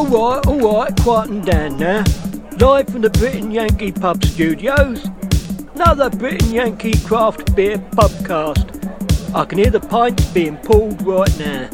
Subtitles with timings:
[0.00, 2.02] Alright, alright, quieten down now.
[2.58, 5.04] Live from the Brit and Yankee Pub Studios.
[5.74, 9.34] Another Brit and Yankee Craft Beer Pubcast.
[9.34, 11.68] I can hear the pints being pulled right now.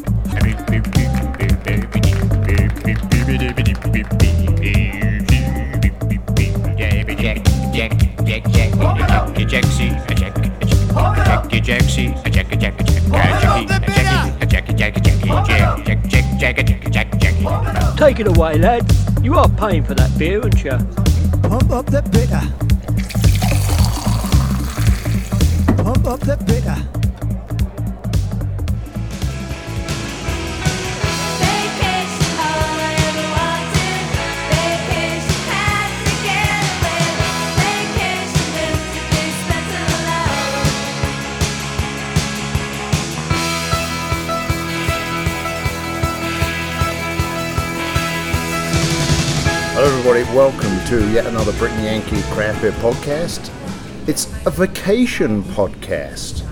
[16.39, 18.85] Take it away, lad.
[19.23, 20.77] You are paying for that beer, aren't you?
[21.49, 22.41] Pump up the bitter.
[25.83, 26.96] Pump up the bitter.
[49.87, 50.23] Everybody.
[50.35, 53.49] Welcome to yet another Brit and Yankee Craft Beer podcast.
[54.05, 56.45] It's a vacation podcast.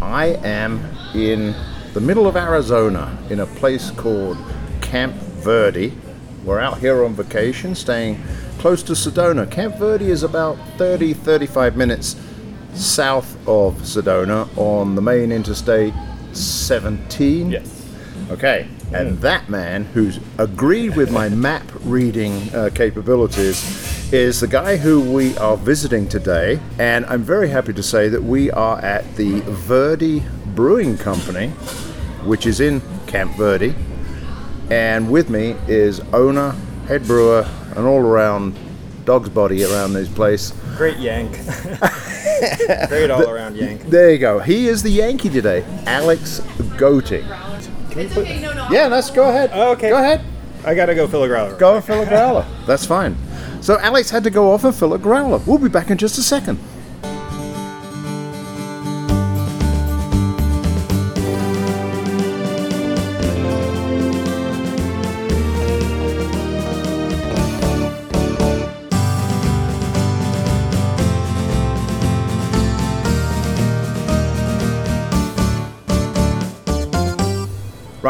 [0.00, 1.52] I am in
[1.94, 4.38] the middle of Arizona in a place called
[4.82, 5.98] Camp Verde.
[6.44, 8.22] We're out here on vacation, staying
[8.58, 9.50] close to Sedona.
[9.50, 12.14] Camp Verde is about 30 35 minutes
[12.74, 15.92] south of Sedona on the main interstate
[16.34, 17.50] 17.
[17.50, 17.84] Yes.
[18.30, 24.76] Okay, and that man who's agreed with my map reading uh, capabilities is the guy
[24.76, 26.60] who we are visiting today.
[26.78, 30.22] And I'm very happy to say that we are at the Verde
[30.54, 31.48] Brewing Company,
[32.24, 33.74] which is in Camp Verde.
[34.70, 36.52] And with me is owner,
[36.86, 38.56] head brewer, and all around
[39.04, 40.52] dog's body around this place.
[40.76, 41.32] Great yank.
[42.88, 43.82] Great all around yank.
[43.82, 44.38] There you go.
[44.40, 46.40] He is the Yankee today, Alex
[46.76, 47.24] Goetting.
[47.96, 49.50] Yeah, let's go ahead.
[49.52, 49.88] Oh, okay.
[49.88, 50.24] Go ahead.
[50.64, 51.56] I gotta go fill a growler.
[51.56, 52.46] Go and fill a growler.
[52.66, 53.16] That's fine.
[53.62, 55.38] So Alex had to go off and fill a growler.
[55.46, 56.58] We'll be back in just a second.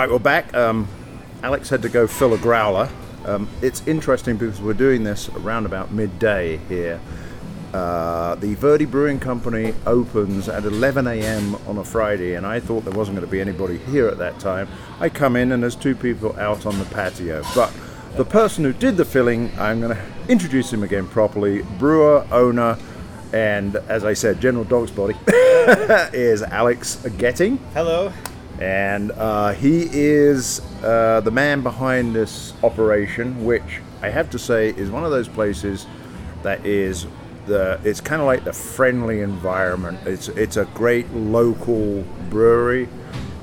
[0.07, 0.55] Right, we're back.
[0.55, 0.87] Um,
[1.43, 2.89] Alex had to go fill a growler.
[3.25, 7.01] Um, it's interesting because we're doing this around about midday here.
[7.75, 11.57] Uh, the Verde Brewing Company opens at 11 a.m.
[11.67, 14.39] on a Friday, and I thought there wasn't going to be anybody here at that
[14.39, 14.69] time.
[15.01, 17.43] I come in, and there's two people out on the patio.
[17.53, 17.75] But
[18.15, 22.79] the person who did the filling, I'm going to introduce him again properly brewer, owner,
[23.33, 25.17] and as I said, General Dog's Body
[26.17, 28.13] is Alex Goetting Hello.
[28.61, 34.71] And uh, he is uh, the man behind this operation, which I have to say
[34.71, 35.87] is one of those places
[36.43, 37.07] that is
[37.47, 37.81] the.
[37.85, 39.99] It's kind of like the friendly environment.
[40.07, 42.89] It's it's a great local brewery.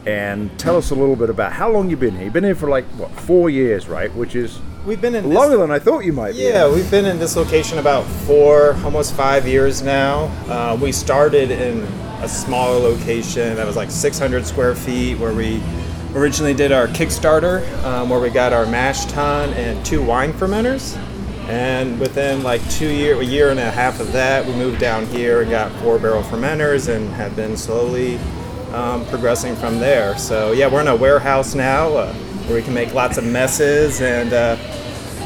[0.05, 2.25] And tell us a little bit about how long you've been here.
[2.25, 4.13] You've been here for like what four years, right?
[4.13, 6.39] Which is We've been in longer this, than I thought you might be.
[6.39, 10.25] Yeah, we've been in this location about four, almost five years now.
[10.49, 11.87] Uh, we started in
[12.23, 15.61] a smaller location that was like 600 square feet, where we
[16.15, 20.97] originally did our Kickstarter, um, where we got our mash tun and two wine fermenters.
[21.49, 25.05] And within like two year, a year and a half of that, we moved down
[25.07, 28.17] here and got four barrel fermenters and have been slowly
[28.71, 30.17] um, progressing from there.
[30.17, 33.99] So yeah, we're in a warehouse now uh, where we can make lots of messes
[33.99, 34.55] and uh,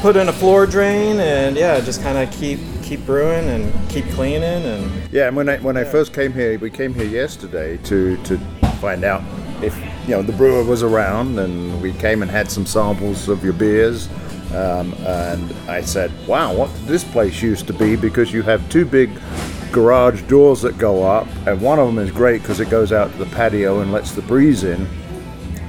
[0.00, 4.04] put in a floor drain and yeah, just kind of keep keep brewing and keep
[4.10, 7.76] cleaning and Yeah, and when I when I first came here, we came here yesterday
[7.84, 8.38] to to
[8.80, 9.22] find out
[9.62, 9.76] if
[10.06, 13.52] you know the brewer was around, and we came and had some samples of your
[13.52, 14.08] beers.
[14.54, 18.86] Um, and I said, "Wow, what this place used to be?" Because you have two
[18.86, 19.10] big
[19.72, 23.12] garage doors that go up, and one of them is great because it goes out
[23.12, 24.88] to the patio and lets the breeze in.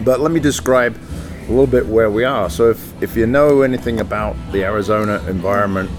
[0.06, 0.98] But let me describe
[1.50, 2.50] a little bit where we are.
[2.50, 5.90] So, if, if you know anything about the Arizona environment,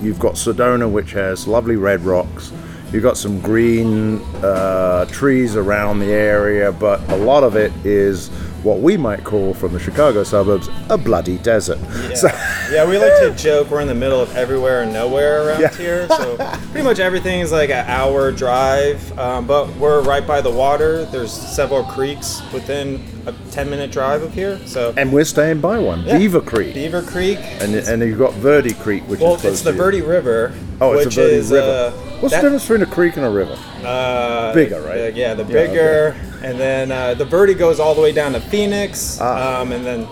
[0.00, 2.52] you've got Sedona, which has lovely red rocks.
[2.92, 8.28] You've got some green uh, trees around the area, but a lot of it is
[8.64, 11.78] what we might call from the Chicago suburbs a bloody desert.
[11.80, 12.14] yeah.
[12.14, 12.26] So,
[12.72, 15.74] yeah, we like to joke we're in the middle of everywhere and nowhere around Yeah.
[15.76, 16.08] here.
[16.08, 16.36] So
[16.72, 21.04] pretty much everything is like an hour drive, um, but we're right by the water.
[21.06, 24.58] There's several creeks within a 10 minute drive up here.
[24.66, 26.18] So and we're staying by one, Yeah.
[26.18, 26.74] Beaver Creek.
[26.74, 27.38] Beaver Creek.
[27.60, 29.72] And, and you've got Verde Creek, which well, is it's the.
[29.72, 30.52] Verde River.
[30.80, 31.66] Oh, it's a Verde is, River.
[31.66, 31.90] Uh,
[32.20, 33.56] What's that- the difference between a creek and a river?
[33.84, 34.96] Uh, Bigger, right?
[34.98, 38.32] the- yeah, the Yeah, bigger, and then uh, the Verde goes all the way down
[38.32, 39.60] to Phoenix, Ah.
[39.60, 40.06] um, and then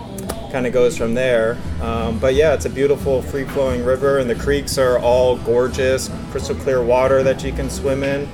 [0.51, 1.57] kind of goes from there.
[1.81, 6.09] Um, but yeah, it's a beautiful free flowing river, and the creeks are all gorgeous,
[6.31, 8.27] crystal clear water that you can swim in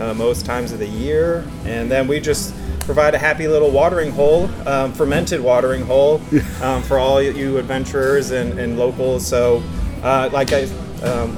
[0.00, 1.44] uh, most times of the year.
[1.64, 6.20] And then we just provide a happy little watering hole, um, fermented watering hole,
[6.62, 9.26] um, for all you adventurers and, and locals.
[9.26, 9.62] So,
[10.02, 10.64] uh, like I.
[11.02, 11.36] Um,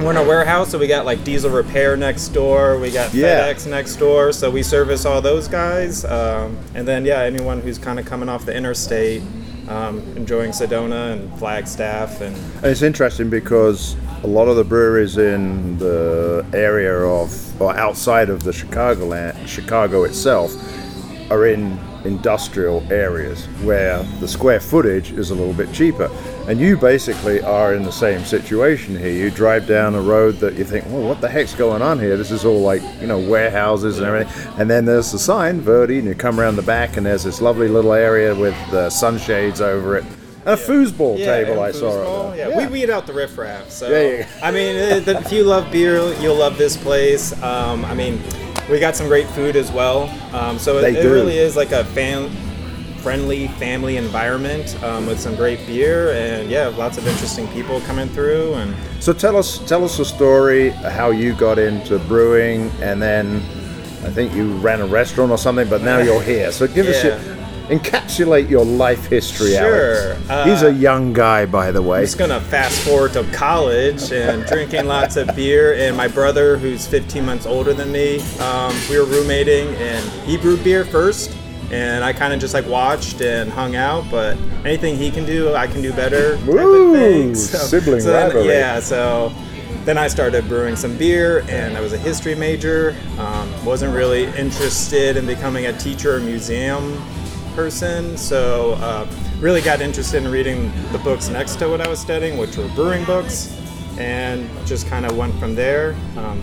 [0.00, 2.78] we're in a warehouse, so we got like diesel repair next door.
[2.78, 3.52] We got Yeah.
[3.52, 6.04] FedEx next door, so we service all those guys.
[6.04, 9.22] Um, and then yeah, anyone who's kind of coming off the interstate,
[9.66, 15.16] um, enjoying Sedona and Flagstaff, and And it's interesting because a lot of the breweries
[15.18, 20.54] in the area of or outside of the Chicago land, Chicago itself
[21.30, 26.10] are in industrial areas where the square footage is a little bit cheaper.
[26.46, 29.10] And you basically are in the same situation here.
[29.10, 32.16] You drive down a road that you think, well, what the heck's going on here?
[32.16, 34.52] This is all like, you know, warehouses and everything.
[34.58, 37.40] And then there's the sign, Verde, and you come around the back and there's this
[37.40, 40.04] lovely little area with uh, sunshades over it.
[40.48, 41.90] A foosball table I saw.
[41.90, 42.32] foosball.
[42.32, 43.70] it Yeah, we weed out the riffraff.
[43.70, 44.26] So Yeah, yeah.
[44.42, 47.34] I mean, uh, the- if you love beer, you'll love this place.
[47.42, 48.18] Um, I mean,
[48.70, 50.08] we got some great food as well.
[50.32, 52.30] Um, so it, it really is like a fan
[53.02, 58.08] friendly family environment um, with some great beer and yeah lots of interesting people coming
[58.08, 63.00] through and So tell us, tell us a story how you got into brewing, and
[63.00, 63.36] then
[64.04, 66.50] I think you ran a restaurant or something, but now you're here.
[66.50, 67.37] So give us your,
[67.68, 70.12] encapsulate your life history, Sure.
[70.12, 70.30] Alex.
[70.30, 71.98] Uh, He's a young guy, by the way.
[71.98, 75.74] I'm just gonna fast forward to college and drinking lots of beer.
[75.74, 80.36] And my brother, who's 15 months older than me, um, we were roommating, and he
[80.36, 81.30] brewed beer first,
[81.70, 84.04] and I kind of just like watched and hung out.
[84.10, 86.38] But anything he can do, I can do better.
[86.46, 86.92] Woo!
[86.94, 87.34] thing.
[87.34, 88.48] Sibling then- rivalry.
[88.48, 89.32] yeah, so
[89.84, 92.94] then I started brewing some beer, and I was a history major.
[93.18, 96.96] Um, wasn't really interested in becoming a teacher or museum
[97.68, 99.04] person, so uh,
[99.40, 102.68] really got interested in reading the books next to what I was studying, which were
[102.68, 103.52] brewing books,
[103.98, 105.96] and just kind of went from there.
[106.16, 106.40] Um,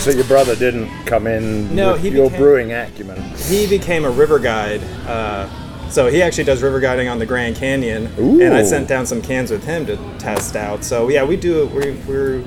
[0.00, 3.18] So your brother didn't come in No, with he your became- brewing acumen.
[3.48, 4.82] he became a river guide.
[5.06, 5.48] Uh,
[5.88, 8.42] so he actually does river guiding on the Grand Canyon, Ooh.
[8.42, 10.84] and I sent down some cans with him to test out.
[10.84, 11.66] So yeah, we do.
[11.68, 12.42] We, we're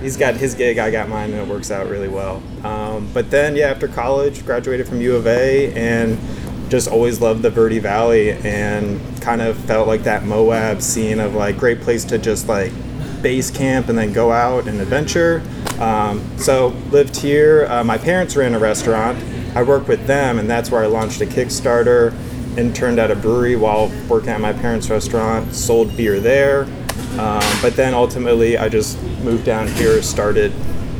[0.00, 2.42] he's got his gig, I got mine, and it works out really well.
[2.64, 6.18] Um, but then yeah, after college, graduated from U of A, and
[6.68, 11.34] just always loved the Verde Valley, and kind of felt like that Moab scene of
[11.34, 12.72] like great place to just like
[13.22, 15.42] base camp and then go out and adventure.
[15.80, 17.66] Um, so lived here.
[17.66, 19.18] Uh, my parents ran a restaurant.
[19.56, 22.14] I worked with them, and that's where I launched a Kickstarter.
[22.56, 25.54] Interned at a brewery while working at my parents' restaurant.
[25.54, 26.62] Sold beer there,
[27.18, 30.52] um, but then ultimately I just moved down here, started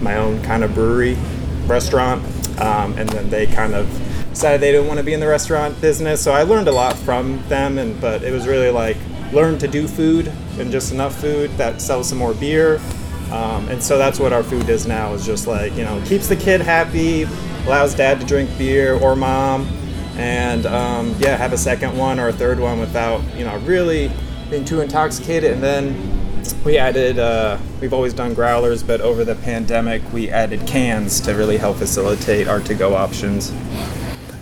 [0.03, 1.17] my own kind of brewery
[1.67, 2.23] restaurant,
[2.61, 3.89] um, and then they kind of
[4.37, 6.23] decided they didn't want to be in the restaurant business.
[6.23, 8.99] So I learned a lot from them, and but it was really like
[9.33, 12.79] learn to do food and just enough food that sells some more beer.
[13.33, 16.29] Um, and so that's what our food is now is just like you know keeps
[16.29, 17.23] the kid happy
[17.65, 19.67] allows dad to drink beer or mom
[20.17, 24.13] and um, yeah have a second one or a third one without you know really
[24.49, 29.35] being too intoxicated and then we added uh, we've always done growlers but over the
[29.35, 33.51] pandemic we added cans to really help facilitate our to-go options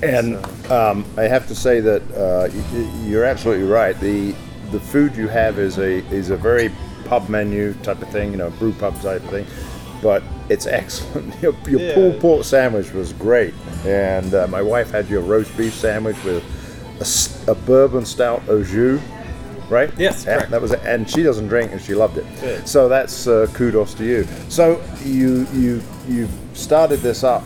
[0.04, 3.98] And um, I have to say that uh, y- you're absolutely right.
[4.00, 4.34] The
[4.70, 6.70] the food you have is a is a very
[7.06, 9.46] pub menu type of thing, you know, brew pub type of thing.
[10.02, 11.34] But it's excellent.
[11.42, 11.94] Your, your Yeah.
[11.94, 13.54] pulled pork sandwich was great,
[13.86, 16.42] and uh, my wife had your roast beef sandwich with
[17.48, 19.00] a bourbon stout au jus,
[19.68, 19.90] right?
[19.98, 20.50] Yes, Yeah, correct.
[20.50, 20.80] that was it.
[20.84, 22.66] And she doesn't drink, and she loved it.
[22.68, 24.26] So that's uh, kudos to you.
[24.48, 27.42] So you you you started this up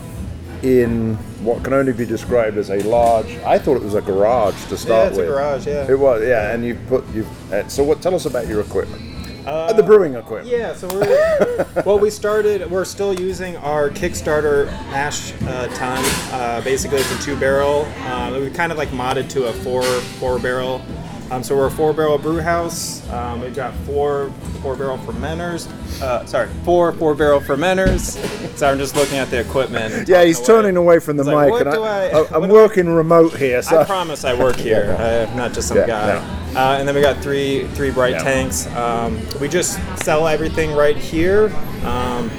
[0.62, 3.30] in what can only be described as a large.
[3.38, 5.28] I thought it was a garage to start yeah, it's a with.
[5.28, 5.90] garage, yeah.
[5.90, 6.52] It was, yeah.
[6.52, 7.26] And you put you.
[7.52, 8.02] Uh, so what?
[8.02, 9.02] Tell us about your equipment.
[9.47, 10.47] Uh, the brewing equipment.
[10.47, 11.99] Yeah, so we're well.
[11.99, 12.71] We started.
[12.71, 16.04] We're still using our Kickstarter mash uh, tun.
[16.33, 17.85] Uh, basically, it's a two barrel.
[18.07, 20.83] Um, we kind of like modded to a four four barrel.
[21.30, 23.06] Um, so we're a four barrel brew house.
[23.11, 24.30] Um, we've got four
[24.62, 25.68] four barrel fermenters.
[26.00, 28.16] Uh, sorry, four four barrel fermenters.
[28.56, 30.08] So I'm just looking at the equipment.
[30.08, 30.47] Yeah, he's away.
[30.47, 33.61] turning away from the like, mic, and I, I'm do I- working remote here.
[33.62, 34.97] So I promise I work here.
[34.99, 36.16] I'm not just some Yeah, guy.
[36.54, 38.23] Uh, and then we got three three bright Yeah.
[38.25, 38.66] tanks.
[38.68, 41.54] Um, we just sell everything right here.
[41.85, 42.30] Um,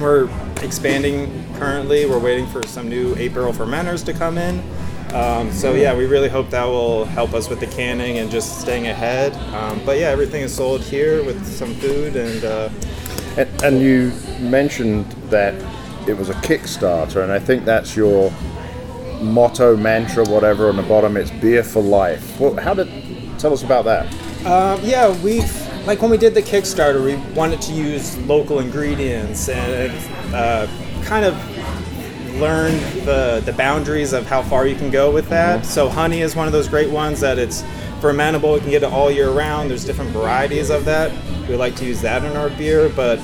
[0.00, 0.30] we're
[0.62, 2.06] expanding currently.
[2.06, 4.62] We're waiting for some new eight barrel fermenters to come in.
[5.14, 8.60] Um, so yeah, we really hope that will help us with the canning and just
[8.60, 9.34] staying ahead.
[9.54, 12.68] Um, but yeah, everything is sold here with some food and uh,
[13.36, 15.54] And, and you mentioned that
[16.08, 18.32] it was a Kickstarter, and I think that's your
[19.20, 20.68] motto, mantra, whatever.
[20.68, 22.38] On the bottom, it's beer for life.
[22.40, 22.88] Well, how did?
[23.40, 24.06] tell us about that.
[24.46, 25.50] Um, yeah, we've
[25.86, 29.92] like when we did the Kickstarter, we wanted to use local ingredients and
[30.34, 30.66] uh,
[31.04, 31.34] kind of
[32.40, 32.72] learn
[33.04, 35.64] the the boundaries of how far you can go with that.
[35.64, 37.62] So honey is one of those great ones that it's
[38.00, 38.54] fermentable.
[38.54, 39.70] You can get it all year round.
[39.70, 41.12] There's different varieties of that.
[41.48, 43.20] We like to use that in our beer, but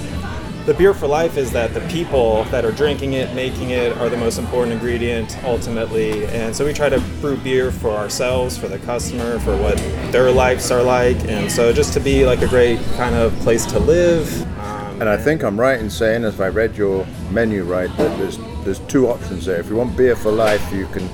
[0.67, 4.09] the beer for life is that the people that are drinking it, making it, are
[4.09, 6.27] the most important ingredient ultimately.
[6.27, 9.77] And so we try to brew beer for ourselves, for the customer, for what
[10.11, 13.65] their lives are like, and so just to be like a great kind of place
[13.67, 14.43] to live.
[14.59, 18.19] Um, And I think I'm right in saying, as I read your menu right, that
[18.19, 19.61] there's there's two options there.
[19.61, 21.09] If you want beer for life, you can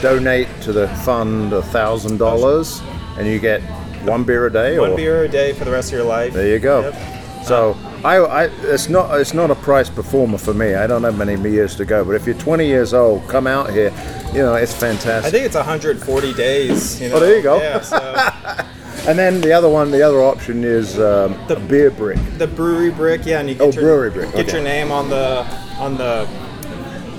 [0.00, 2.80] donate to the fund a thousand dollars,
[3.18, 3.60] and you get
[4.04, 4.78] one beer a day.
[4.78, 6.32] one or, beer a day for the rest of your life.
[6.32, 6.80] There you go.
[6.80, 7.20] Yep.
[7.44, 10.74] So I, I, it's not it's not a price performer for me.
[10.74, 12.04] I don't have many years to go.
[12.04, 13.92] But if you're 20 years old, come out here.
[14.32, 15.26] You know it's fantastic.
[15.26, 17.00] I think it's 140 days.
[17.00, 17.16] You know?
[17.16, 17.58] Oh, there you go.
[17.58, 17.98] Yeah, so
[19.08, 22.18] and then the other one, the other option is um, The- beer brick.
[22.38, 24.52] the brewery brick, yeah, and you get Oh, your, brewery brick, Get okay.
[24.52, 25.46] your name on the
[25.78, 26.28] on the.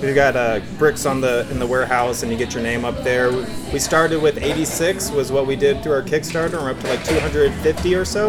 [0.02, 3.04] You got uh, bricks on the in the warehouse, and you get your name up
[3.04, 3.30] there.
[3.72, 6.54] We started with 86, was what we did through our Kickstarter.
[6.54, 8.28] and We're up to like 250 or so,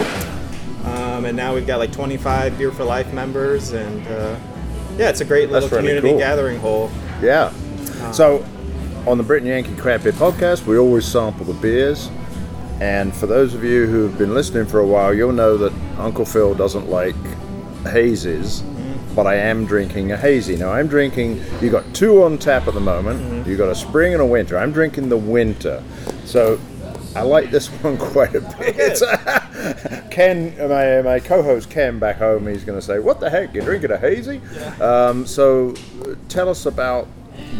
[0.85, 4.35] um, and now we've got like 25 Beer for Life members, and uh,
[4.97, 6.19] yeah, it's a great little really community cool.
[6.19, 6.91] gathering hole.
[7.23, 7.51] Yeah.
[8.11, 8.45] So,
[9.07, 12.09] on the Brit and Yankee Craft Beer Podcast, we always sample the beers.
[12.83, 15.71] And for those of you who have been listening for a while, you'll know that
[15.97, 17.15] Uncle Phil doesn't like
[17.85, 18.61] hazes,
[19.15, 20.57] but I am drinking a hazy.
[20.57, 23.47] Now, I'm drinking, you got two on tap at the moment.
[23.47, 24.57] You got a spring and a winter.
[24.57, 25.81] I'm drinking the winter.
[26.25, 26.59] So,
[27.15, 29.01] I like this one quite a bit.
[30.11, 33.53] Ken, my, my co-host Ken back home, he's going to say, "What the heck?
[33.53, 34.41] You're drinking a hazy?"
[34.81, 35.73] Um, so,
[36.27, 37.07] tell us about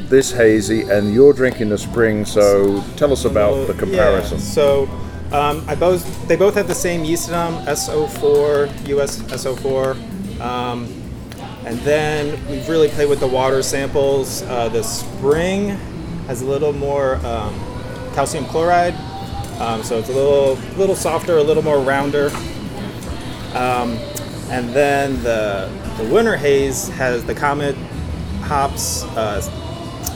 [0.10, 2.26] this hazy, and you're drinking the spring.
[2.26, 4.40] So, tell us about the Yeah, comparison.
[4.40, 4.90] So,
[5.34, 10.88] um, I both they both have the same yeast in them, SO4, US SO4, um,
[11.66, 14.44] and then we've really played with the water samples.
[14.44, 15.70] Uh, the spring
[16.28, 17.54] has a little more um,
[18.14, 18.94] calcium chloride,
[19.60, 22.30] um, so it's a little little softer, a little more rounder.
[23.56, 23.98] Um,
[24.52, 27.76] and then the the winter haze has the comet
[28.42, 29.42] hops, uh,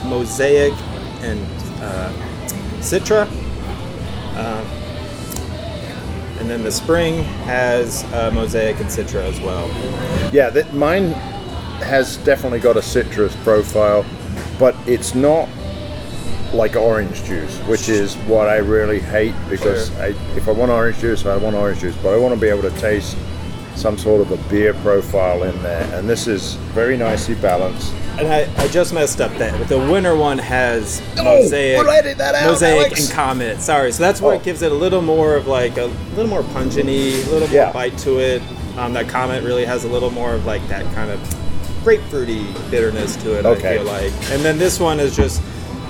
[0.06, 0.74] mosaic,
[1.22, 1.44] and
[1.82, 2.12] uh,
[2.78, 3.28] citra.
[4.36, 4.77] Uh,
[6.48, 9.68] and then the spring has uh, mosaic and citra as well.
[10.32, 11.10] Yeah, that mine
[11.82, 14.06] has definitely got a citrus profile,
[14.58, 15.46] but it's not
[16.54, 20.02] like orange juice, which is what I really hate because Sure.
[20.02, 20.06] I,
[20.38, 22.62] if I want orange juice, I want orange juice, but I want to be able
[22.62, 23.14] to taste
[23.74, 27.92] some sort of a beer profile in there, and this is very nicely balanced.
[28.18, 29.68] And I, I just messed up that.
[29.68, 33.04] The winter one has Oh, mosaic, we'll edit that out, mosaic Alex.
[33.06, 33.60] and comet.
[33.60, 34.38] Sorry, so that's what Oh.
[34.40, 35.84] gives it a little more of like a
[36.16, 37.70] little more pungent-y, a little more Yeah.
[37.72, 38.42] bite to it.
[38.76, 41.20] Um, that comet really has a little more of like that kind of
[41.84, 43.46] grapefruity bitterness to it.
[43.46, 43.74] Okay.
[43.74, 44.12] I feel like.
[44.32, 45.40] And then this one is just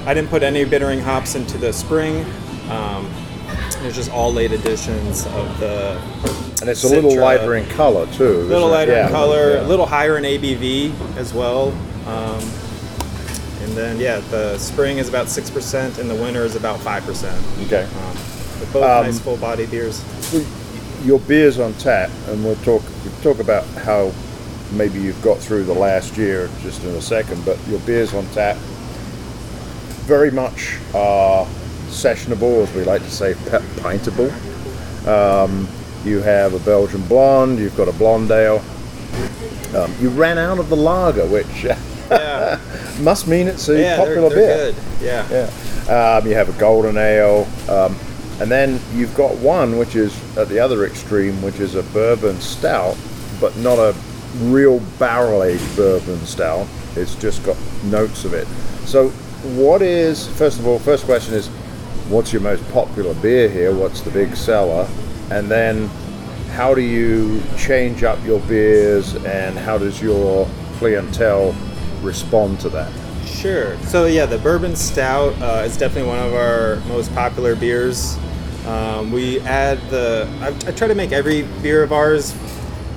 [0.06, 2.24] I didn't put any bittering hops into the spring.
[2.70, 3.10] Um,
[3.84, 5.98] it's just all late additions of the
[6.60, 8.40] And it's a little lighter in color too.
[8.42, 9.60] a little lighter Yeah, in color, yeah.
[9.62, 11.72] a little higher in ABV as well.
[12.06, 12.42] Um,
[13.62, 17.04] and then yeah, the spring is about six percent, and the winter is about five
[17.04, 17.42] percent.
[17.66, 17.84] Okay.
[17.84, 18.16] Um,
[18.58, 20.02] they're both Um, nice full body beers.
[21.04, 24.12] your beers on tap, and we'll talk we'll talk about how
[24.72, 27.44] maybe you've got through the last year just in a second.
[27.44, 28.56] But your beers on tap
[30.06, 31.46] very much are
[31.88, 34.30] sessionable, as we like to say, pintable.
[35.06, 35.68] Um,
[36.04, 38.62] you have a Belgian blonde, you've got a blonde ale.
[39.74, 41.64] Um, you ran out of the lager, which
[42.10, 42.58] Yeah,
[43.00, 44.72] must mean it's a yeah, popular they're, they're beer.
[44.72, 45.04] good.
[45.04, 45.50] Yeah.
[45.86, 46.16] Yeah.
[46.18, 47.96] Um, you have a golden ale, um,
[48.40, 52.40] and then you've got one which is at the other extreme, which is a bourbon
[52.40, 52.96] stout,
[53.40, 53.94] but not a
[54.44, 56.66] real barrel aged bourbon stout.
[56.96, 58.46] It's just got notes of it.
[58.86, 59.08] So,
[59.56, 60.78] what is first of all?
[60.78, 61.48] First question is,
[62.08, 63.74] what's your most popular beer here?
[63.74, 64.88] What's the big seller?
[65.30, 65.90] And then,
[66.50, 71.54] how do you change up your beers, and how does your clientele
[72.02, 72.92] respond to that?
[73.26, 73.78] Sure.
[73.82, 78.18] So yeah, the bourbon stout uh, is definitely one of our most popular beers.
[78.66, 80.28] Um, we add the.
[80.40, 82.32] I, I try to make every beer of ours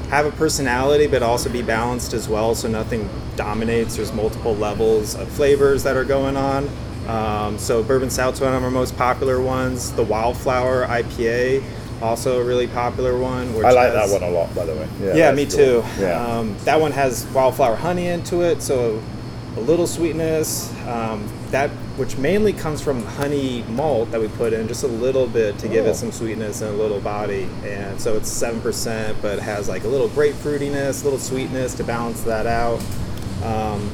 [0.10, 3.96] have a personality, but also be balanced as well, so nothing dominates.
[3.96, 6.70] There's multiple levels of flavors that are going on.
[7.08, 9.92] Um, so bourbon stout's one of our most popular ones.
[9.94, 11.64] The Wildflower IPA,
[12.02, 13.54] also a really popular one.
[13.54, 14.88] Which I like has- that one a lot, by the way.
[15.02, 15.84] yeah, that's me too.
[16.00, 16.24] Yeah.
[16.26, 19.02] Um, that one has wildflower honey into it, so
[19.58, 20.72] a little sweetness.
[20.88, 25.28] Um, that which mainly comes from honey malt that we put in just a little
[25.28, 25.90] bit to give Oh.
[25.90, 27.48] it some sweetness and a little body.
[27.66, 31.74] And so it's seven percent, but it has like a little grapefruitiness, a little sweetness
[31.76, 32.80] to balance that out.
[33.44, 33.92] Um,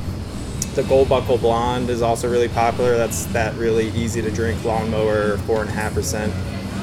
[0.75, 2.95] the Gold Buckle Blonde is also really popular.
[2.95, 6.31] That's that really easy to drink lawnmower, four and a half percent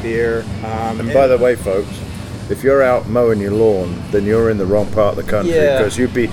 [0.08, 0.44] beer.
[0.64, 1.88] Um, And by the way, folks,
[2.50, 5.54] if you're out mowing your lawn, then you're in the wrong part of the country
[5.54, 5.78] Yeah.
[5.78, 6.28] because you'd be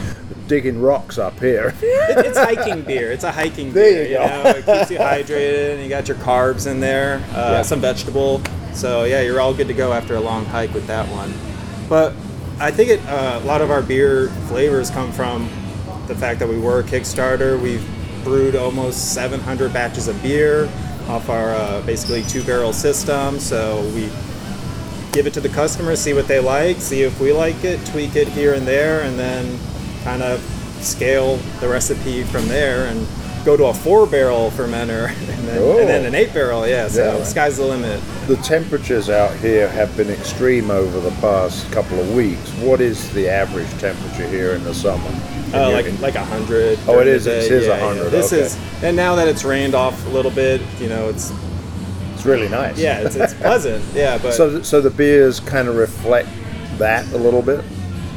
[0.48, 1.74] digging rocks up here.
[1.82, 3.12] it, it's hiking beer.
[3.14, 4.08] It's a hiking There beer.
[4.12, 4.44] you go.
[4.44, 7.62] know, it keeps you hydrated, and you got your carbs in there, uh, Yeah.
[7.62, 8.42] some vegetable.
[8.74, 11.34] So yeah, you're all good to go after a long hike with that one.
[11.88, 12.14] But
[12.60, 15.50] I think it, uh, a lot of our beer flavors come from
[16.08, 17.60] the fact that we were a Kickstarter.
[17.60, 17.84] We've
[18.26, 20.70] brewed almost 700 batches of beer
[21.12, 23.38] off our uh, basically two barrel system.
[23.40, 24.10] So we
[25.12, 28.16] give it to the customer, see what they like, see if we like it, tweak
[28.16, 29.60] it here and there, and then
[30.06, 30.40] kind of
[30.80, 33.06] scale the recipe from there and
[33.44, 36.08] go to a four barrel fermenter and then, and then Oh.
[36.08, 36.66] an eight barrel.
[36.66, 37.24] Yeah, so Yeah.
[37.26, 38.00] sky's the limit.
[38.28, 42.50] the temperatures out here have been extreme over the past couple of weeks.
[42.62, 45.12] What is the average temperature here in the summer?
[45.54, 46.80] Uh, like in- like a hundred.
[46.88, 47.86] Oh, it is- it is Yeah, yeah.
[47.86, 48.44] 100, This okay.
[48.44, 51.32] is, and now that it's rained off a little bit, you know, it's
[52.14, 52.78] it's really nice.
[52.78, 53.84] yeah, it's, it's pleasant.
[53.94, 56.30] Yeah, but So, so the beers kind of reflect
[56.78, 57.64] that a little bit,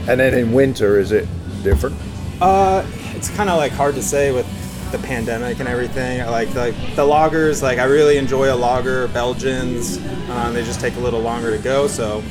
[0.08, 1.26] and then in winter, is it
[1.62, 1.96] different?
[2.40, 4.46] Uh, it's kind of like hard to say with
[4.92, 6.20] the pandemic and everything.
[6.20, 7.62] I Like like the lagers.
[7.62, 9.08] like I really enjoy a lager.
[9.08, 9.98] Belgians,
[10.30, 12.22] um, they just take a little longer to go, so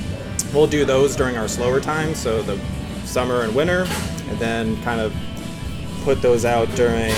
[0.54, 2.58] we'll do those during our slower times, so the
[3.06, 3.86] summer and winter,
[4.30, 5.14] and then kind of
[6.04, 7.12] put those out during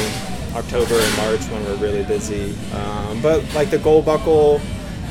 [0.56, 2.56] October and March when we're really busy.
[2.74, 4.62] Um, but like the Gold Buckle.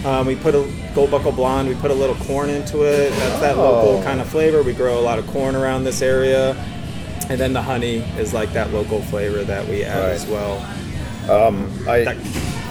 [0.05, 1.67] Um, we put a gold buckle blonde.
[1.67, 3.09] We put a little corn into it.
[3.09, 4.03] That's that local Oh.
[4.05, 4.63] kind of flavor.
[4.63, 6.51] We grow a lot of corn around this area.
[7.31, 10.11] And then the honey is like that local flavor that we add Right.
[10.11, 10.63] as well.
[11.89, 12.17] I, That-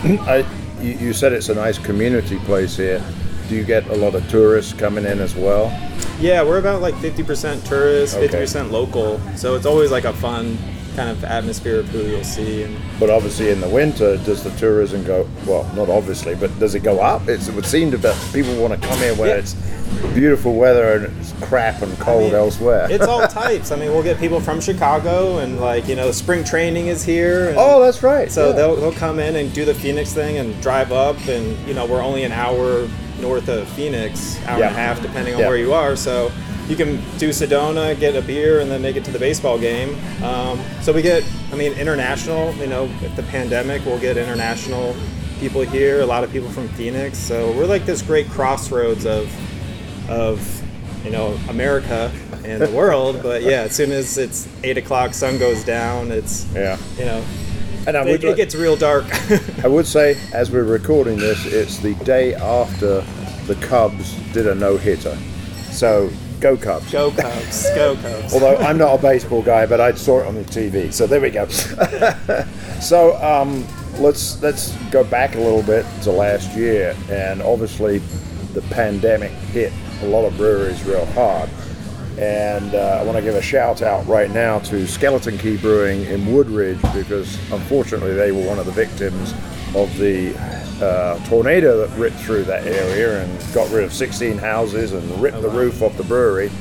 [0.27, 0.45] I,
[0.79, 3.01] you, you said it's a nice community place here.
[3.49, 5.71] Do you get a lot of tourists coming in as well?
[6.23, 8.27] Yeah, we're about like 50% tourists, Okay.
[8.29, 9.19] 50% local.
[9.35, 10.57] So it's always like a fun
[10.95, 12.63] kind of atmosphere of who you'll see.
[12.63, 15.27] And But obviously, in the winter, does the tourism go?
[15.45, 17.27] Well, not obviously, but does it go up?
[17.27, 19.35] It's, it would seem to that people want to come here when Yeah.
[19.35, 19.53] it's
[20.13, 22.87] beautiful weather and it's crap and cold I mean, elsewhere.
[22.89, 23.71] It's all types.
[23.73, 27.49] I mean, we'll get people from Chicago, and like you know, spring training is here.
[27.49, 28.31] And oh, that's right.
[28.31, 28.55] So yeah.
[28.55, 31.85] they'll, they'll come in and do the Phoenix thing and drive up, and you know,
[31.85, 32.87] we're only an hour
[33.23, 34.67] north of Phoenix, hour Yeah.
[34.67, 35.47] and a half, depending on Yeah.
[35.47, 35.95] where you are.
[35.95, 36.31] So
[36.69, 39.95] you can do Sedona, get a beer, and then make it to the baseball game.
[40.23, 42.53] Um, so we get, I mean, international.
[42.59, 44.95] You know, with the pandemic, we'll get international
[45.39, 46.01] people here.
[46.01, 47.17] A lot of people from Phoenix.
[47.17, 49.27] So we're like this great crossroads of
[50.09, 50.61] of
[51.05, 52.11] you know America
[52.45, 53.21] and the world.
[53.23, 56.11] But yeah, as soon as it's eight o'clock, sun goes down.
[56.11, 56.77] It's yeah.
[56.97, 57.21] you know
[57.85, 59.05] And I it, would, it gets real dark.
[59.63, 63.03] I would say, as we're recording this, it's the day after
[63.45, 65.17] the Cubs did a no hitter.
[65.71, 66.91] So go Cubs.
[66.91, 68.33] go Cubs, go Cubs.
[68.33, 70.93] Although I'm not a baseball guy, but I saw it on the TV.
[70.93, 71.47] So there we go.
[72.81, 73.65] so um,
[73.97, 77.99] let's let's go back a little bit to last year, and obviously
[78.53, 81.49] the pandemic hit a lot of breweries real hard.
[82.17, 86.03] And uh, I want to give a shout out right now to Skeleton Key Brewing
[86.05, 89.33] in Woodridge because unfortunately they were one of the victims
[89.75, 90.35] of the
[90.83, 95.41] uh, tornado that ripped through that area and got rid of 16 houses and ripped
[95.41, 96.51] the roof off the brewery.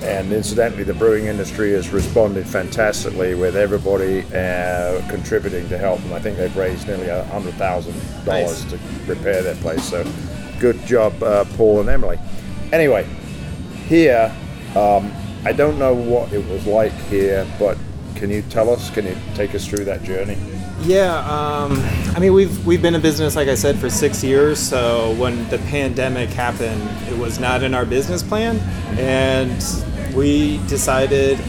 [0.00, 6.12] And incidentally, the brewing industry has responded fantastically with everybody uh, contributing to help them.
[6.12, 8.70] I think they've raised nearly a hundred thousand dollars Nice.
[8.72, 9.82] to repair their place.
[9.82, 10.06] So,
[10.60, 12.18] good job, uh, Paul and Emily.
[12.72, 13.06] Anyway,
[13.88, 14.34] here,
[14.76, 15.12] um,
[15.44, 17.78] I don't know what it was like here, but
[18.14, 18.90] can you tell us?
[18.90, 20.36] Can you take us through that journey?
[20.82, 21.72] Yeah, um,
[22.14, 24.58] I mean we've we've been in business like I said for six years.
[24.58, 28.58] So when the pandemic happened, it was not in our business plan,
[28.98, 29.62] and
[30.14, 31.40] we decided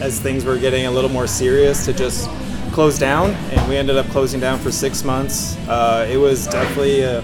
[0.00, 2.28] as things were getting a little more serious to just
[2.72, 5.56] close down, and we ended up closing down for six months.
[5.68, 7.22] Uh, it was definitely a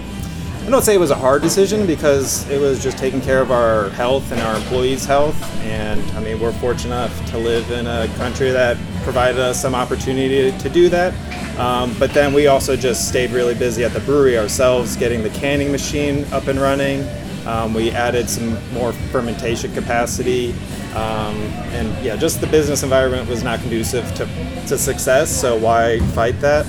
[0.63, 3.51] I don't say it was a hard decision because it was just taking care of
[3.51, 5.35] our health and our employees' health.
[5.63, 9.73] And I mean, we're fortunate enough to live in a country that provided us some
[9.73, 11.13] opportunity to do that.
[11.59, 15.31] Um, but then we also just stayed really busy at the brewery ourselves, getting the
[15.31, 17.07] canning machine up and running.
[17.47, 20.51] Um, we added some more fermentation capacity.
[20.93, 21.35] Um,
[21.73, 24.25] and yeah, just the business environment was not conducive to,
[24.67, 25.31] to success.
[25.31, 26.67] So why fight that?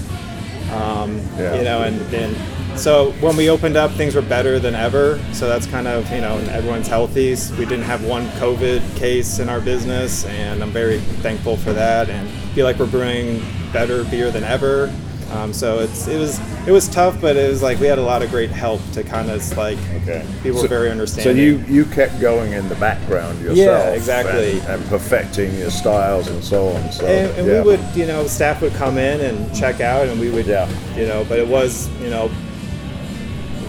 [0.73, 1.57] Um, Yeah.
[1.57, 2.35] You know, and, and
[2.77, 5.19] so when we opened up, things were better than ever.
[5.33, 7.35] So that's kind of you know, everyone's healthy.
[7.59, 12.09] We didn't have one COVID case in our business, and I'm very thankful for that.
[12.11, 14.93] And feel like we're brewing better beer than ever.
[15.33, 18.03] Um, so it's it was it was tough, but it was like we had a
[18.03, 20.27] lot of great help to kind of like Okay.
[20.43, 21.35] people So- were very understanding.
[21.35, 23.97] So you you kept going in the background yourself.
[23.97, 24.59] exactly.
[24.61, 26.93] And, and perfecting your styles and so on.
[26.93, 27.63] So and, and yeah.
[27.63, 30.69] we would you know staff would come in and check out and we would Yeah.
[30.97, 32.31] you know but it was you know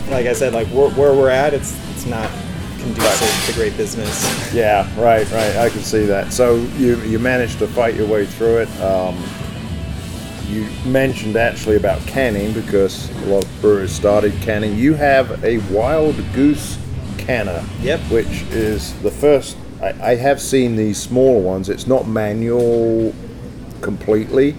[0.10, 2.30] like i said like where, where we're at it's it's not
[2.80, 5.56] conducive to great business Yeah, right, right.
[5.56, 6.32] I can see that.
[6.34, 8.82] So you you managed to fight your way through it.
[8.82, 9.18] Um,
[10.48, 14.76] you mentioned actually about canning because a lot of brewers started canning.
[14.76, 16.78] You have a wild goose
[17.18, 17.64] canner.
[17.82, 18.00] Yep.
[18.12, 19.58] Which is the first.
[19.82, 21.70] I, I have seen these small ones.
[21.70, 23.14] It's not manual
[23.82, 24.56] completely,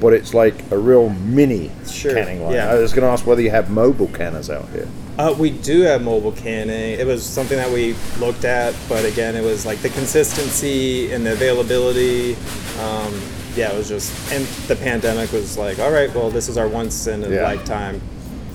[0.00, 2.54] but it's like a real mini Sure, canning line.
[2.54, 2.70] yeah.
[2.70, 4.88] I was going to ask whether you have mobile canners out here.
[5.18, 9.34] uh, we do have mobile canning it was something that we looked at but again
[9.36, 12.34] it was like the consistency and the availability
[12.80, 13.12] um,
[13.54, 16.68] yeah it was just and the pandemic was like all right well this is our
[16.68, 17.42] once in a Yeah.
[17.42, 18.00] lifetime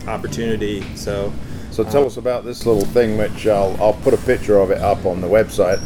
[0.07, 1.31] opportunity so
[1.71, 4.77] So tell us about this little thing, which I'll, I'll put a picture of it
[4.79, 5.79] up on the website.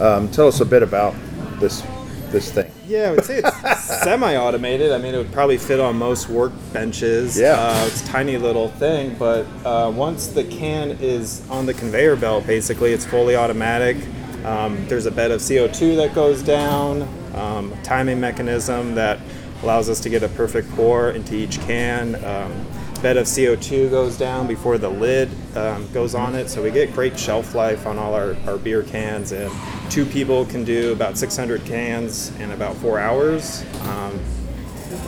[0.00, 1.14] Um, tell us a bit about
[1.60, 1.82] this
[2.30, 2.70] this thing.
[2.86, 4.92] Yeah, I would say it's semi-automated.
[4.92, 7.38] I mean, it would probably fit on most workbenches.
[7.40, 7.54] Yeah.
[7.58, 12.16] uh, it's a tiny little thing, but uh, once the can is on the conveyor
[12.16, 13.96] belt, basically, it's fully automatic.
[14.44, 17.02] Um, there's a bed of CO2 that goes down,
[17.34, 19.18] um, timing mechanism that
[19.62, 22.14] allows us to get a perfect pour into each can.
[22.24, 22.66] Um,
[23.02, 26.92] bed of CO2 goes down before the lid um, goes on it, so we get
[26.92, 29.32] great shelf life on all our, our beer cans.
[29.32, 29.50] And
[29.90, 33.64] two people can do about 600 cans in about four hours.
[33.82, 34.18] Um,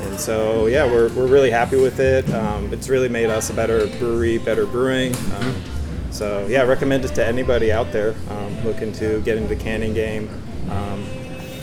[0.03, 2.29] and so, yeah, we're, we're really happy with it.
[2.33, 5.15] Um, it's really made us a better brewery, better brewing.
[5.37, 5.55] Um,
[6.11, 9.95] so, yeah, recommend it to anybody out there um, looking to get into the canning
[9.95, 10.29] game.
[10.71, 11.05] Um,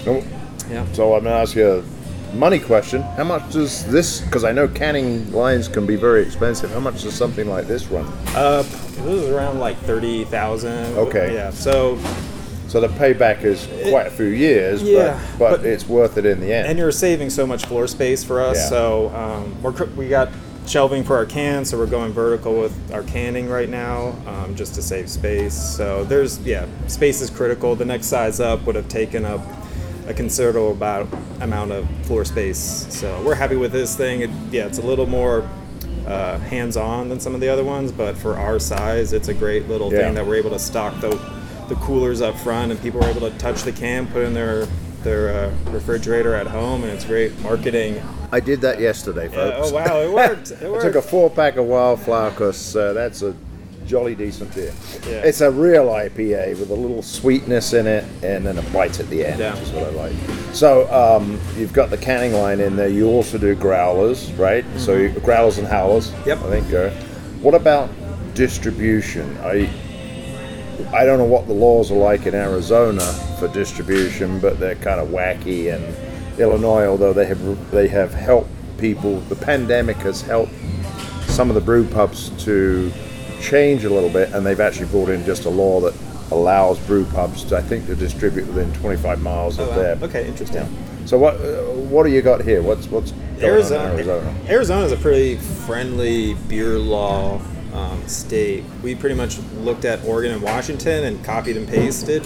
[0.04, 0.24] So,
[0.70, 0.86] yeah.
[0.94, 3.02] so I'm going to ask you a money question.
[3.02, 4.22] How much does this?
[4.22, 6.72] Because I know canning lines can be very expensive.
[6.72, 8.06] How much does something like this run?
[8.36, 8.64] Uh,
[8.98, 10.98] it was around like 30,000.
[10.98, 11.34] Okay.
[11.34, 11.50] Yeah.
[11.50, 11.98] So,
[12.76, 16.26] So the payback is quite a few years, Yeah, but, but but- it's worth it
[16.26, 16.68] in the end.
[16.68, 18.58] and you're saving so much floor space for us.
[18.58, 18.68] Yeah.
[18.68, 20.28] So um, we're we got
[20.68, 24.76] shelving for our cans, so we're going vertical with our canning right now, um, just
[24.76, 25.54] to save space.
[25.54, 27.78] So there's yeah, space is critical.
[27.78, 29.40] The next size up would have taken up
[30.10, 31.08] a considerable about
[31.40, 32.88] amount of floor space.
[32.90, 34.20] So we're happy with this thing.
[34.20, 35.50] It, yeah, it's a little more.
[36.06, 39.68] Uh, hands-on than some of the other ones, but for our size, it's a great
[39.68, 40.02] little Yeah.
[40.02, 41.10] thing that we're able to stock the
[41.70, 44.66] the coolers up front, and people are able to touch the can, put in their
[45.04, 48.02] their uh, refrigerator at home, and it's great marketing.
[48.32, 49.70] I did that yesterday, Yeah, folks.
[49.72, 50.52] oh wow, it worked!
[50.62, 50.84] It worked.
[50.84, 53.36] I took a four pack of Wildflower because uh, that's a
[53.86, 54.74] jolly decent beer.
[55.08, 55.22] Yeah.
[55.22, 59.08] It's a real IPA with a little sweetness in it and then a bite at
[59.12, 59.54] the end, Yeah.
[59.54, 60.16] which is what I like.
[60.54, 62.88] So um, you've got the canning line in there.
[62.88, 64.66] You also do growlers, right?
[64.78, 66.10] So growlers and howlers.
[66.10, 66.30] Mm-hmm.
[66.30, 66.38] Yep.
[66.40, 66.74] I think.
[66.74, 66.90] Uh,
[67.44, 67.92] what about
[68.34, 69.38] distribution?
[69.44, 69.70] I
[70.94, 73.02] I don't know what the laws are like in Arizona
[73.40, 75.74] for distribution, but they're kind of wacky.
[75.74, 80.52] And Illinois, although they have they have helped people, the pandemic has helped
[81.28, 82.92] some of the brew pubs to
[83.42, 85.94] change a little bit, and they've actually brought in just a law that
[86.32, 89.76] allows brew pubs, to, I think, to distribute within 25 miles of Oh, wow.
[89.78, 89.96] their.
[90.04, 90.66] Okay, interesting.
[91.06, 92.62] So what uh, what do you got here?
[92.64, 94.36] What's what's Arizona, Arizona?
[94.50, 97.40] Arizona is a pretty friendly beer law
[97.76, 98.64] um, state.
[98.82, 102.26] We pretty much looked at Oregon and Washington and copied and pasted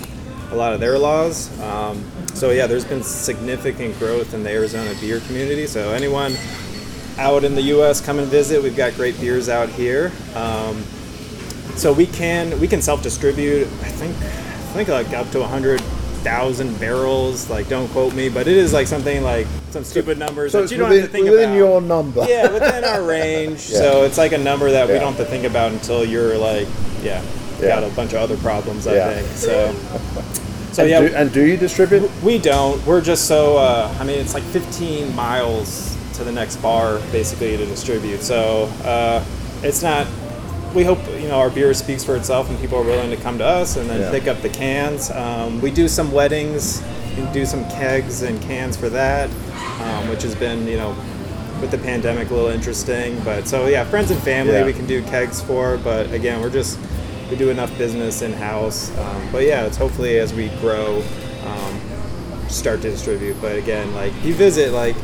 [0.52, 1.60] a lot of their laws.
[1.62, 5.68] Um, so yeah, there's been significant growth in the Arizona beer community.
[5.68, 6.36] So anyone
[7.18, 8.00] out in the U.S.
[8.00, 8.64] come and visit.
[8.64, 10.12] We've got great beers out here.
[10.36, 10.82] Um,
[11.76, 13.64] so we can we can self distribute.
[13.64, 15.82] I think I think like up to hundred
[16.22, 17.50] thousand barrels.
[17.50, 20.72] Like don't quote me, but it is like something like some stupid numbers So that
[20.72, 21.54] you don't within, have to think within about.
[21.54, 22.26] Within your number.
[22.28, 23.70] yeah, within our range.
[23.70, 23.78] Yeah.
[23.78, 26.68] So it's like a number that we don't have to think about until you're like,
[27.04, 27.24] yeah,
[27.62, 27.68] Yeah.
[27.80, 28.88] got a bunch of other problems.
[28.88, 29.14] I Yeah.
[29.22, 29.76] think so.
[30.72, 32.12] So and, yeah, do, and do you distribute?
[32.22, 32.86] we don't.
[32.86, 33.58] We're just so.
[33.58, 38.22] Uh, I mean, it's like 15 miles to the next bar, basically, to distribute.
[38.22, 39.26] So uh,
[39.64, 40.06] it's not.
[40.76, 43.38] We hope you know our beer speaks for itself, and people are willing to come
[43.40, 44.12] to us and then Yeah.
[44.12, 45.10] pick up the cans.
[45.10, 46.82] Um, we do some weddings,
[47.18, 49.30] we do some kegs and cans for that,
[49.82, 50.96] um, which has been you know
[51.60, 53.20] with the pandemic a little interesting.
[53.26, 54.66] But so yeah, friends and family Yeah.
[54.66, 55.78] we can do kegs for.
[55.78, 56.78] But again, we're just
[57.32, 58.92] we do enough business in house.
[59.00, 61.02] Um, but yeah, it's hopefully as we grow,
[61.46, 61.80] um,
[62.48, 63.38] start to distribute.
[63.42, 64.96] But again, like you visit, like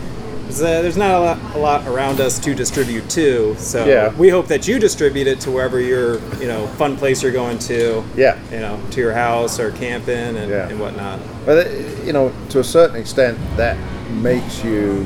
[0.50, 4.14] uh, there's not a lot, a lot around us to distribute to, so Yeah.
[4.18, 7.60] we hope that you distribute it to wherever your you know fun place you're going
[7.60, 8.04] to.
[8.16, 8.38] Yeah.
[8.52, 10.68] You know, to your house or camping and, Yeah.
[10.70, 11.20] and whatnot.
[11.46, 13.78] But it- you know, to a certain extent, that
[14.22, 15.06] makes you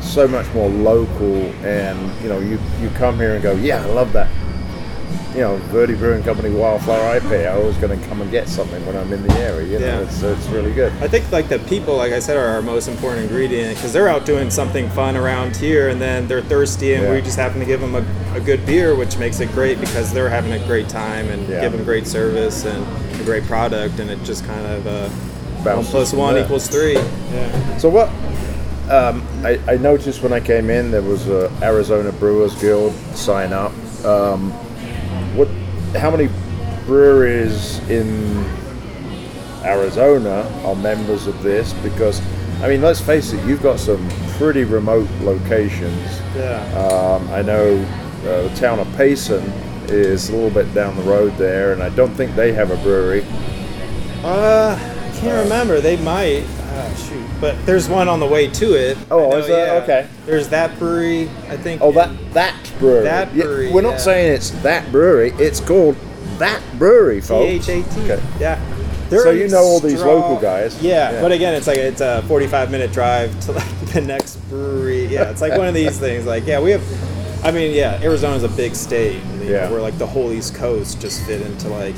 [0.00, 3.86] so much more local, and you know, you you come here and go, yeah, I
[3.86, 4.28] love that.
[5.34, 7.46] You know, Verde Brewing Company Wildflower IPA.
[7.48, 9.66] I always going to come and get something when I'm in the area.
[9.66, 10.00] You know, Yeah.
[10.00, 10.92] it's it's really good.
[11.00, 14.08] I think like the people, like I said, are our most important ingredient because they're
[14.08, 17.12] out doing something fun around here, and then they're thirsty, and Yeah.
[17.14, 18.04] we just happen to give them a,
[18.36, 21.62] a good beer, which makes it great because they're having a great time and Yeah.
[21.62, 22.84] give them great service and
[23.18, 25.08] a great product, and it just kind of uh,
[25.64, 26.44] one plus one there.
[26.44, 26.92] equals three.
[27.32, 27.78] Yeah.
[27.78, 28.10] So what?
[28.90, 33.54] Um, I, I noticed when I came in there was a Arizona Brewers Guild sign
[33.54, 33.72] up.
[34.04, 34.52] Um?
[35.96, 36.28] How many
[36.86, 38.44] breweries in
[39.64, 41.72] Arizona are members of this?
[41.74, 42.20] Because
[42.62, 46.20] I mean, let's face it, you've got some pretty remote locations.
[46.36, 46.62] Yeah.
[46.78, 47.76] Um, I know
[48.20, 49.42] uh, the town of Payson
[49.88, 52.76] is a little bit down the road there, and I don't think they have a
[52.76, 53.24] brewery.
[54.22, 55.80] Uh, I can't remember.
[55.80, 56.44] They might.
[56.96, 58.96] Shoot, but there's one on the way to it.
[59.10, 59.82] Oh, know, is there?
[59.82, 60.08] Okay.
[60.26, 61.22] There's that brewery.
[61.48, 61.80] I think.
[61.82, 63.04] Oh, that that brewery.
[63.04, 63.96] That Yeah, brewery, we're not yeah.
[63.98, 65.32] saying it's that brewery.
[65.38, 65.96] It's called
[66.38, 67.66] that brewery, folks.
[67.66, 68.00] T-H-A-T.
[68.10, 68.22] Okay.
[68.40, 68.60] Yeah.
[69.10, 70.80] So you know all these strong- local guys.
[70.82, 71.20] Yeah, Yeah.
[71.20, 75.04] but again, it's like it's a 45 minute drive to like the next brewery.
[75.06, 76.24] Yeah, it's like one of these things.
[76.24, 76.82] Like, yeah, we have.
[77.44, 79.20] I mean, yeah, Arizona's a big state.
[79.40, 79.70] You know, Yeah.
[79.70, 81.94] Where like the whole East Coast just fit into like,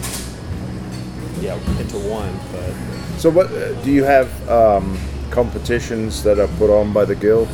[1.40, 2.32] yeah, into one.
[2.52, 4.98] But So, what uh, do you have um,
[5.30, 7.48] competitions that are put on by the guild?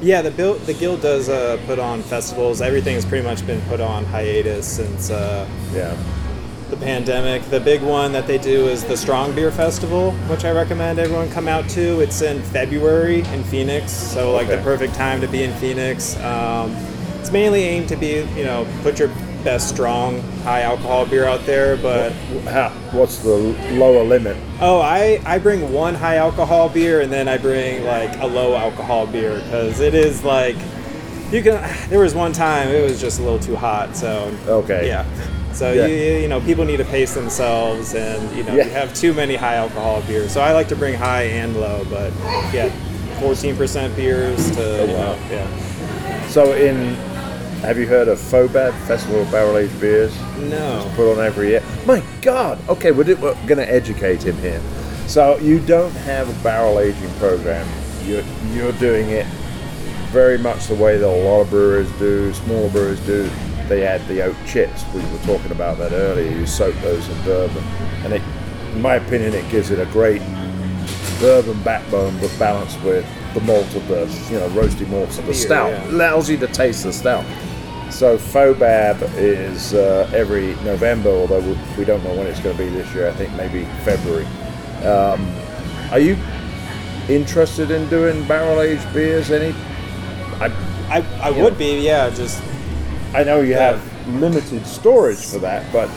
[0.00, 2.60] yeah, the guild the guild does uh, put on festivals.
[2.60, 5.10] Everything's pretty much been put on hiatus since.
[5.10, 5.96] Uh, Yeah.
[6.70, 7.42] the pandemic.
[7.50, 11.30] The big one that they do is the Strong Beer Festival, which I recommend everyone
[11.30, 12.00] come out to.
[12.00, 16.16] It's in February in Phoenix, so like the perfect time to be in Phoenix.
[16.20, 16.74] Um,
[17.20, 19.10] it's mainly aimed to be, you know, put your
[19.44, 21.76] best strong, high alcohol beer out there.
[21.76, 22.12] But
[22.48, 23.36] How, what's the
[23.72, 24.36] lower limit?
[24.60, 28.54] oh, I I bring one high alcohol beer and then I bring like a low
[28.56, 30.56] alcohol beer because it is like.
[31.32, 31.88] You can.
[31.88, 34.86] There was one time it was just a little too hot, so Okay.
[34.86, 35.06] yeah.
[35.54, 35.86] So Yeah.
[35.86, 38.64] you you know people need to pace themselves, and you know Yeah.
[38.64, 40.30] you have too many high alcohol beers.
[40.30, 42.12] So I like to bring high and low, but
[42.52, 42.68] yeah,
[43.18, 46.26] fourteen percent beers to Oh, you know, yeah.
[46.28, 46.96] So, in
[47.62, 50.20] have you heard of FOBAB Festival of Barrel Aged Beers?
[50.38, 50.84] No.
[50.84, 51.62] It's put on every year.
[51.86, 52.58] My God!
[52.68, 54.60] Okay, we're, we're going to educate him here.
[55.06, 57.68] So you don't have a barrel aging program.
[58.04, 59.26] You're you're doing it
[60.10, 63.30] very much the way that a lot of brewers do, smaller brewers do.
[63.68, 64.84] They add the oak chips.
[64.92, 66.30] We were talking about that earlier.
[66.30, 67.62] You soak those in bourbon,
[68.04, 68.22] and it,
[68.74, 70.20] in my opinion, it gives it a great
[71.20, 75.34] bourbon backbone, but balanced with the malt of the you know roasty malts of the
[75.34, 75.70] stout.
[75.70, 75.90] yeah.
[75.90, 77.24] Allows you to taste the stout.
[77.92, 81.40] So FOBAB is uh, every November, although
[81.76, 83.06] we, don't know when it's going to be this year.
[83.06, 84.24] I think maybe February.
[84.84, 85.30] Um,
[85.90, 86.16] are you
[87.08, 89.30] interested in doing barrel aged beers?
[89.30, 89.54] Any?
[90.40, 90.46] I
[90.88, 92.42] I, I would be yeah just
[93.14, 93.76] I know you Yeah.
[93.76, 95.88] have limited storage for that, but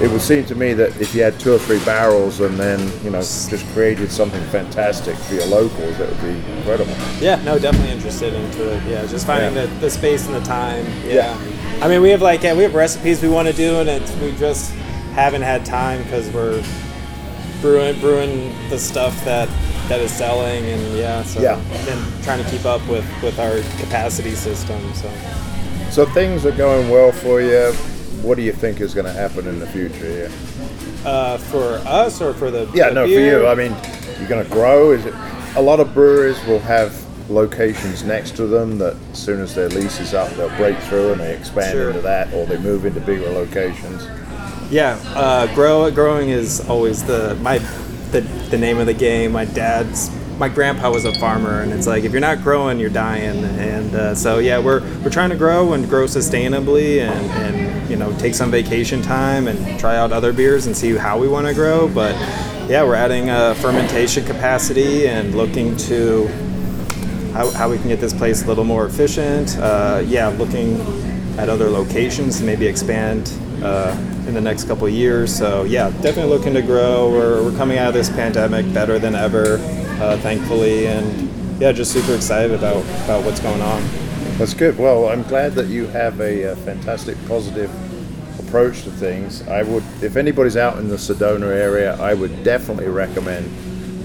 [0.00, 2.78] it would seem to me that if you had two or three barrels and then
[3.02, 6.94] you know just created something fantastic for your locals, that would be incredible.
[7.20, 9.66] yeah no definitely interested into it yeah just finding Yeah.
[9.66, 11.36] the, the space and the time yeah.
[11.36, 11.84] Yeah.
[11.84, 14.14] I mean we have like yeah, we have recipes we want to do and it's,
[14.16, 14.72] we just
[15.14, 16.62] haven't had time because we're
[17.60, 19.48] brewing brewing the stuff that
[19.88, 21.58] that is selling and yeah so Yeah.
[21.88, 25.10] and trying to keep up with with our capacity system so
[25.90, 27.72] So things are going well for you.
[28.22, 30.30] What do you think is going to happen in the future here?
[31.04, 33.46] uh, for us or for the Yeah, no, for you.
[33.46, 33.74] I mean,
[34.18, 34.90] you're going to grow.
[34.92, 35.14] Is it?
[35.56, 36.92] A lot of breweries will have
[37.30, 41.12] locations next to them that as soon as their lease is up, they'll break through
[41.12, 41.88] and they expand Sure.
[41.88, 44.06] into that, or they move into bigger locations.
[44.70, 47.58] Yeah, uh, grow growing is always the my
[48.12, 49.32] the, the name of the game.
[49.32, 52.90] My dad's my grandpa was a farmer, and it's like if you're not growing, you're
[52.90, 53.44] dying.
[53.44, 57.96] And uh, so yeah, we're we're trying to grow and grow sustainably, and and you
[57.96, 61.46] know take some vacation time and try out other beers and see how we want
[61.46, 61.88] to grow.
[61.88, 62.14] But
[62.68, 66.28] yeah, we're adding uh, fermentation capacity and looking to
[67.32, 69.56] how, how we can get this place a little more efficient.
[69.58, 70.80] Uh, yeah, looking
[71.38, 73.96] at other locations to maybe expand uh,
[74.26, 75.34] in the next couple years.
[75.34, 77.10] So yeah, definitely looking to grow.
[77.10, 79.58] We're, we're coming out of this pandemic better than ever,
[80.00, 83.82] uh, thankfully, and yeah, just super excited about about what's going on.
[84.38, 84.78] That's good.
[84.78, 87.70] Well, I'm glad that you have a, uh fantastic, positive
[88.38, 89.46] approach to things.
[89.48, 93.46] I would, if anybody's out in the Sedona area, I would definitely recommend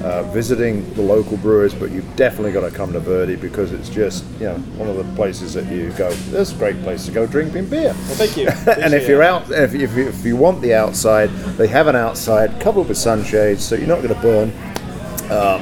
[0.03, 3.87] uh, visiting the local brewers, but you've definitely got to come to Verde because it's
[3.89, 6.09] just you know one of the places that you go.
[6.31, 7.93] This is a great place to go drinking beer.
[7.93, 8.47] Well, thank you.
[8.83, 11.95] and if you're out, if, if, you- if you want the outside, they have an
[11.95, 14.51] outside covered with sunshades, so you're not going to burn.
[15.31, 15.61] Um,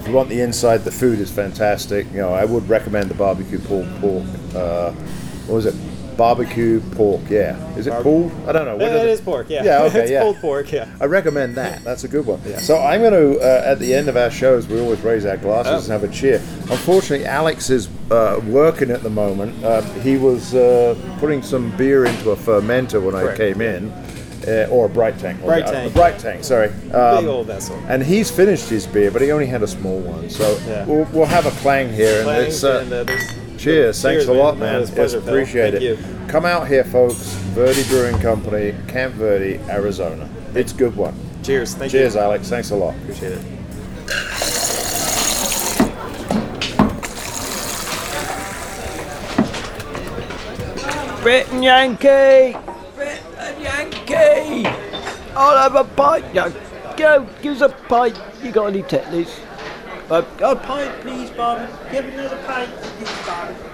[0.00, 2.06] if you want the inside, the food is fantastic.
[2.12, 3.86] You know, I would recommend the barbecue pork.
[4.00, 4.92] pork uh,
[5.46, 5.74] what was it?
[6.16, 7.22] Barbecue pork.
[7.30, 8.32] Yeah, is it Barb- pulled?
[8.46, 8.76] I don't know.
[8.76, 9.48] What Yeah, it is pork.
[9.48, 9.64] Yeah.
[9.64, 9.82] Yeah.
[9.84, 10.00] Okay.
[10.02, 10.22] it's yeah.
[10.22, 10.70] pulled pork.
[10.70, 10.86] Yeah.
[11.00, 11.82] I recommend that.
[11.82, 12.42] That's a good one.
[12.58, 15.38] So I'm going to, uh, at the end of our shows, we always raise our
[15.38, 15.92] glasses Oh.
[15.94, 16.36] and have a cheer.
[16.70, 19.64] Unfortunately, Alex is uh, working at the moment.
[19.64, 23.90] Uh, he was uh, putting some beer into a fermenter when I came in,
[24.48, 25.40] uh, or a bright tank.
[25.42, 25.90] Bright Uh, tank.
[25.90, 26.44] A bright tank.
[26.44, 26.68] Sorry.
[26.68, 27.78] Big Um, old vessel.
[27.88, 30.28] and he's finished his beer, but he only had a small one.
[30.30, 30.84] So Yeah.
[30.86, 32.62] we'll, we'll have a clang here, and it's.
[32.64, 34.00] Uh, and, uh, there's- Cheers!
[34.00, 34.60] Thanks Cheers, a lot, man.
[34.60, 34.72] man.
[34.74, 35.82] No, it's a pleasure, Yes, appreciate Thank it.
[35.82, 35.98] you.
[36.28, 37.16] Come out here, folks.
[37.54, 40.26] Verde Brewing Company, Camp Verde, Arizona.
[40.54, 41.12] It's a good one.
[41.42, 41.74] Cheers.
[41.74, 42.20] Thank Cheers, you.
[42.20, 42.48] Alex.
[42.48, 42.94] Thanks a lot.
[43.02, 43.40] Appreciate it.
[51.22, 52.56] Brit and Yankee!
[55.40, 56.34] I'll have a pint.
[56.34, 56.52] No,
[56.98, 58.20] go, give us a pint.
[58.42, 59.30] You got any tetlers?
[60.10, 61.66] Uh, A pint, please, Bob.
[61.90, 63.69] Give another pint, please.